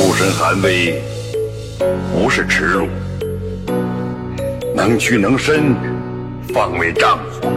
[0.00, 0.98] 出身寒微
[2.10, 2.88] 不是耻辱，
[4.74, 5.76] 能屈能伸
[6.54, 7.52] 方为丈夫。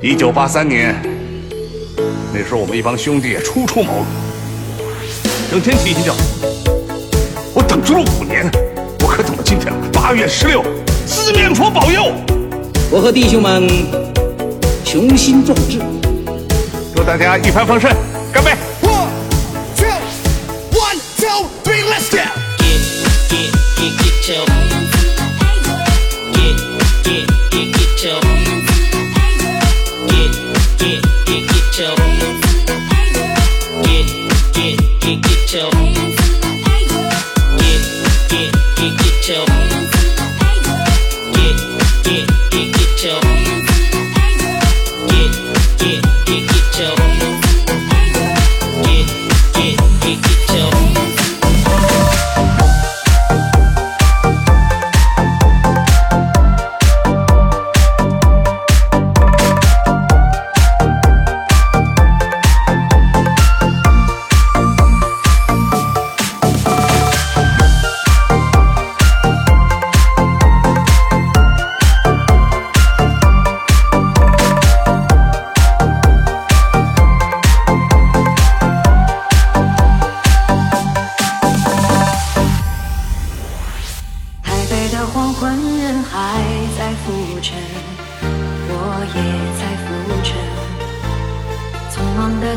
[0.00, 0.96] 一九八三年，
[2.32, 4.04] 那时候我们一帮兄弟初出茅庐，
[5.50, 6.24] 整天提心吊胆。
[7.52, 8.50] 我等足了五年，
[9.02, 9.78] 我可等到今天了。
[9.92, 10.64] 八月十六，
[11.06, 12.10] 四面佛保佑，
[12.90, 13.68] 我和弟兄们
[14.82, 15.78] 雄心壮志，
[16.96, 17.94] 祝大家一帆风顺，
[18.32, 18.52] 干杯！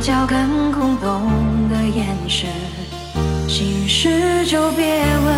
[0.03, 1.31] 脚跟，空洞
[1.69, 2.49] 的眼神，
[3.47, 5.33] 心事就别问。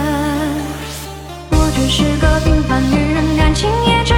[1.51, 4.15] 我只是个平凡女人，感情也只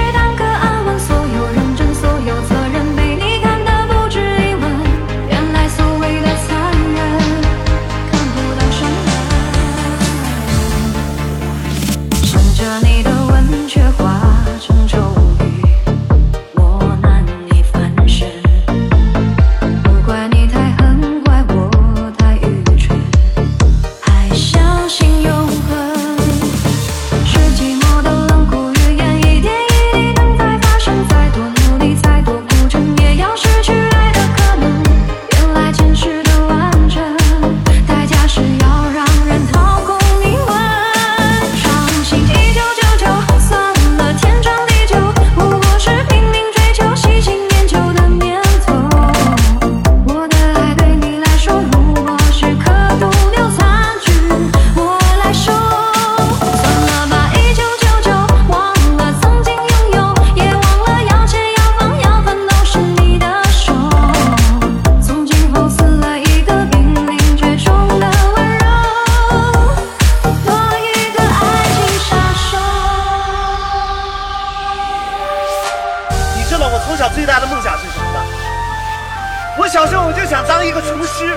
[79.68, 81.36] 小时候我就想当一个厨师，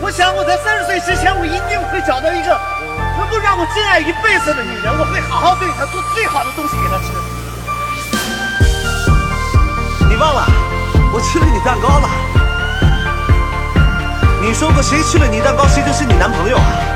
[0.00, 2.58] 我想我在三十岁之前，我一定会找到一个
[3.18, 7.10] 能够让我真爱一辈子的女人，我会好好对她，做最好的东西给她吃。
[10.08, 10.46] 你忘了，
[11.12, 12.08] 我吃了你蛋糕了。
[14.40, 16.87] 你说过谁吃了你蛋糕，谁就是你男朋友啊？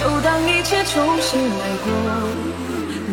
[0.00, 1.92] 就当一切重新来过。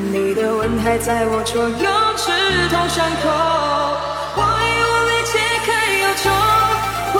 [0.09, 1.67] 你的吻还在我左右
[2.15, 2.31] 指
[2.71, 3.27] 痛伤口，
[4.39, 5.35] 我已无力解
[5.67, 5.69] 开
[5.99, 6.31] 忧愁。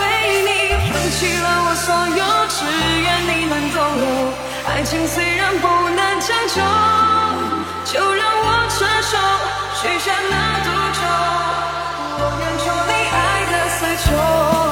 [0.48, 0.50] 你
[0.88, 2.64] 放弃了我所有，只
[3.04, 4.08] 愿你能逗留。
[4.72, 6.64] 爱情虽然不能强求，
[7.92, 9.12] 就让我承受，
[9.76, 10.34] 许下那
[10.64, 11.00] 赌咒，
[12.16, 14.67] 我愿做你爱的死囚。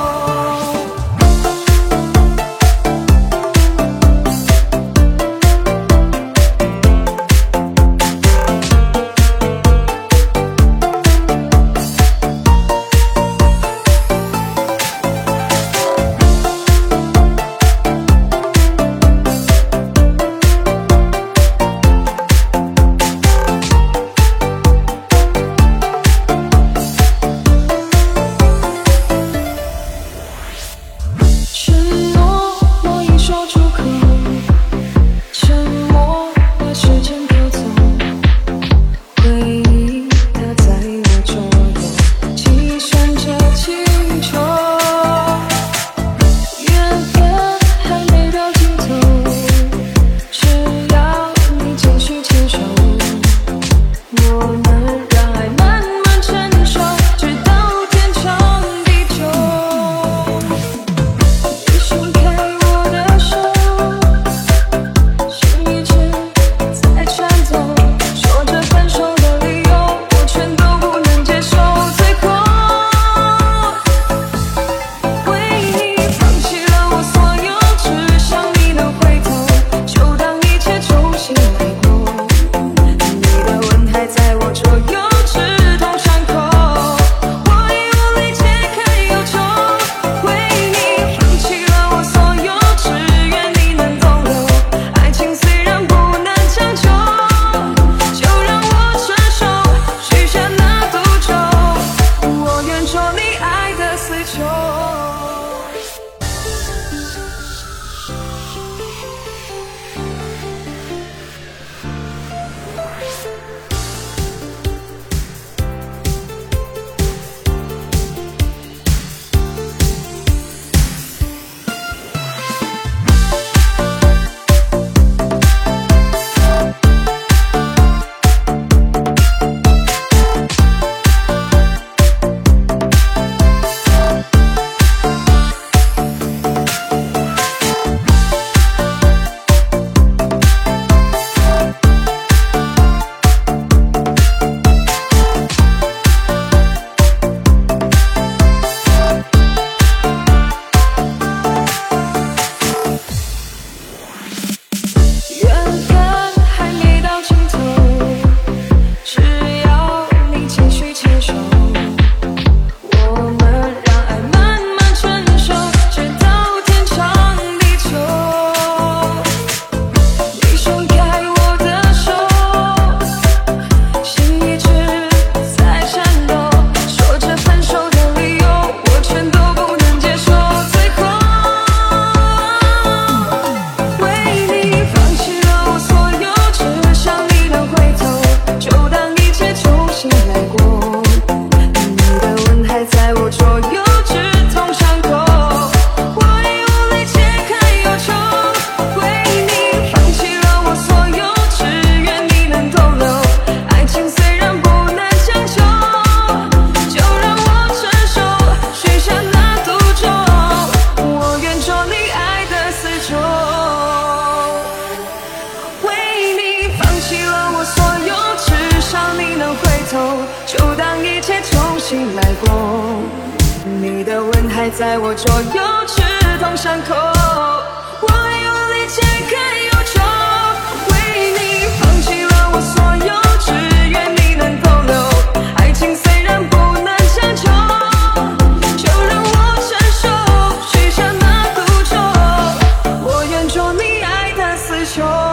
[244.96, 245.25] 저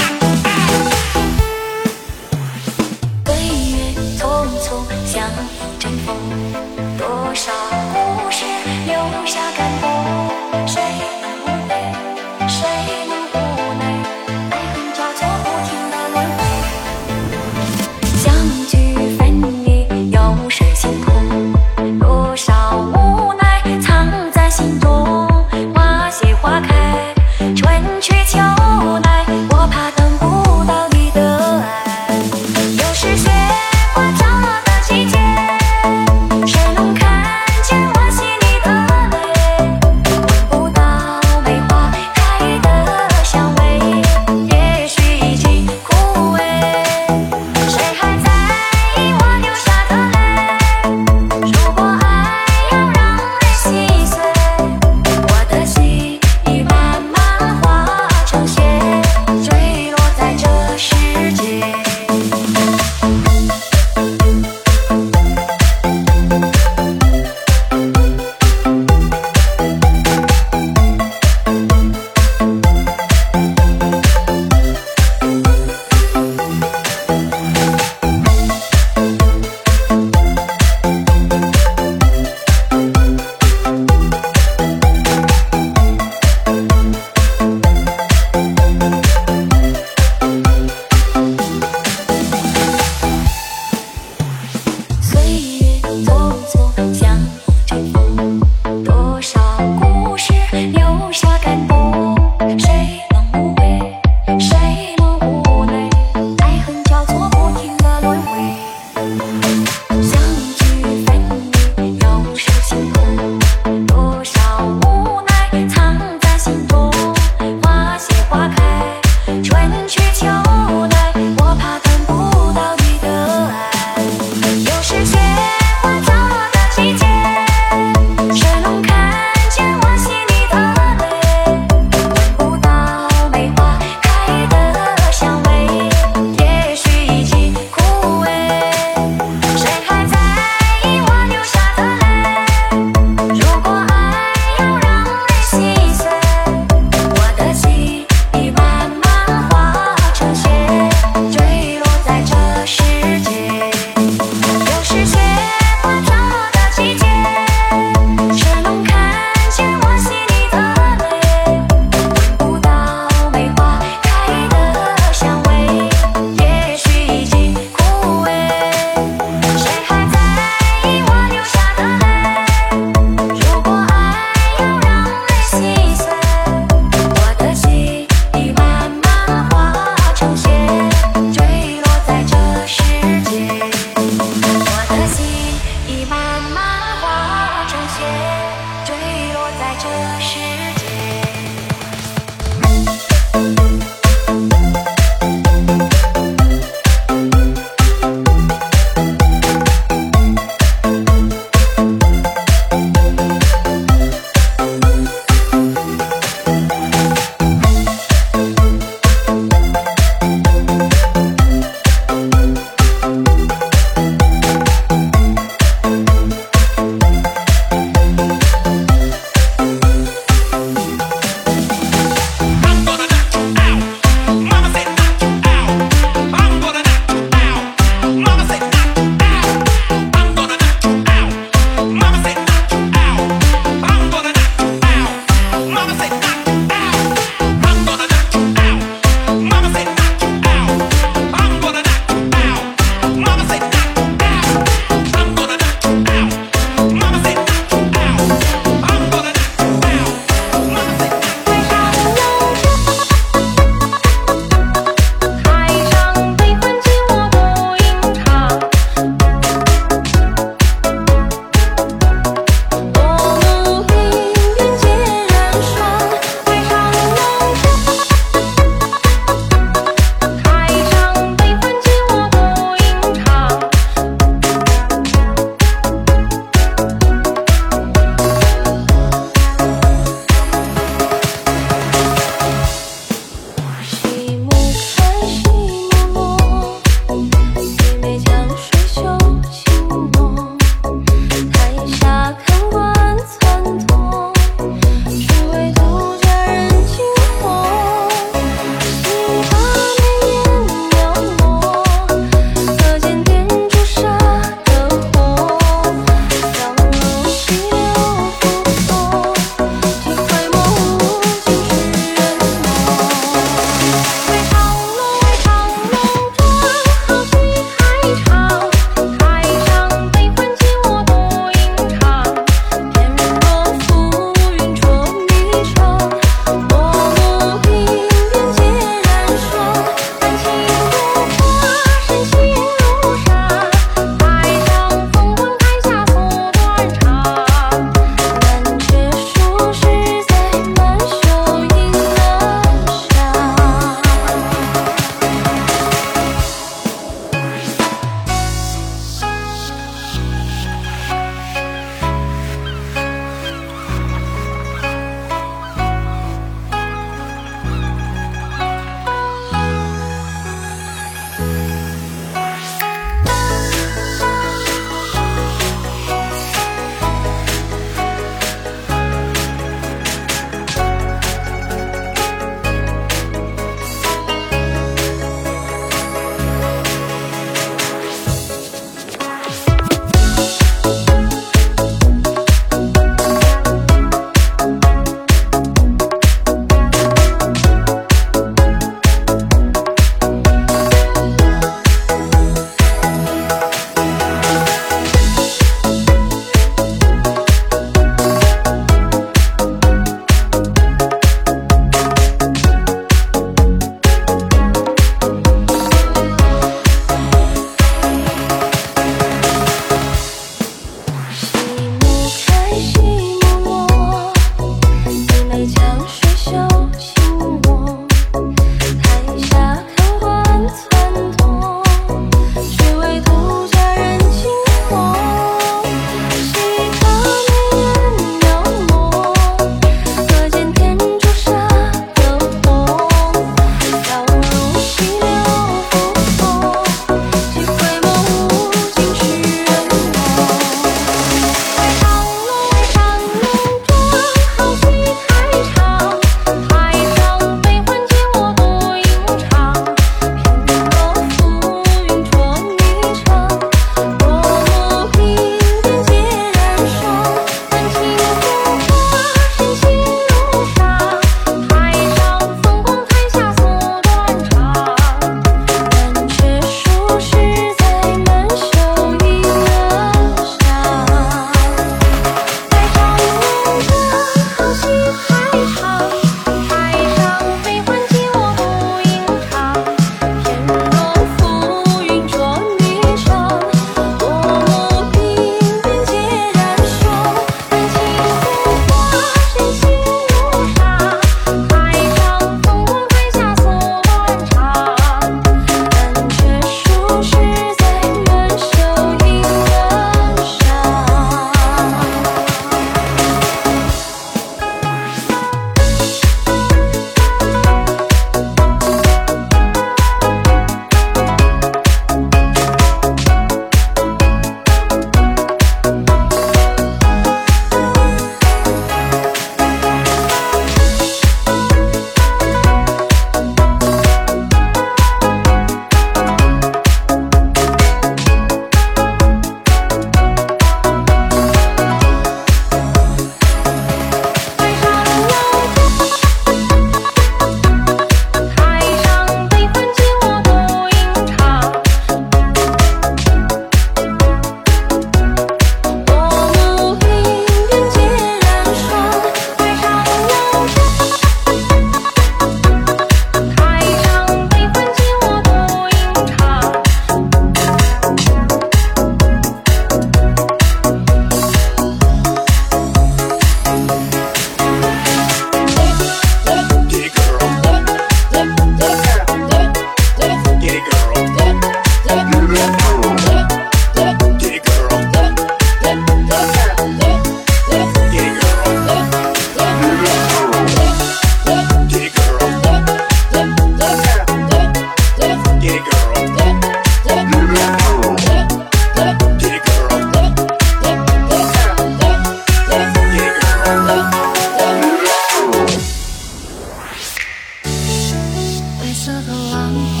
[599.61, 600.00] 繁华。